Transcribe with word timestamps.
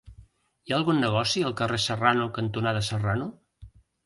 Hi 0.67 0.71
ha 0.73 0.79
algun 0.79 1.01
negoci 1.03 1.43
al 1.49 1.55
carrer 1.59 1.79
Serrano 1.85 2.27
cantonada 2.39 2.83
Serrano? 2.89 3.29